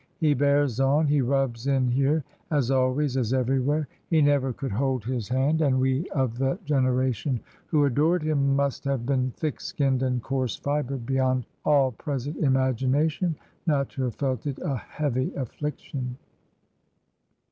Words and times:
He 0.17 0.33
bears 0.33 0.79
on, 0.79 1.05
he 1.05 1.21
rubs 1.21 1.67
in 1.67 1.87
here, 1.87 2.23
as 2.49 2.71
always, 2.71 3.15
as 3.17 3.33
everywhere; 3.35 3.87
he 4.09 4.19
never 4.19 4.51
could 4.51 4.71
hold 4.71 5.03
his 5.05 5.29
hand, 5.29 5.61
and 5.61 5.79
we 5.79 6.09
of 6.09 6.39
the 6.39 6.57
generation 6.65 7.39
who 7.67 7.85
adored 7.85 8.23
him 8.23 8.55
must 8.55 8.83
have 8.85 9.05
been 9.05 9.29
thick 9.37 9.61
skinned 9.61 10.01
and 10.01 10.23
coarse 10.23 10.55
fibred 10.55 11.05
beyond 11.05 11.45
all 11.65 11.91
present 11.91 12.37
imagination 12.37 13.35
not 13.67 13.89
to 13.89 14.01
have 14.01 14.15
felt 14.15 14.47
it 14.47 14.57
a 14.63 14.75
heavy 14.75 15.31
affliction. 15.35 16.17